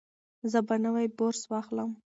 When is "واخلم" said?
1.51-1.89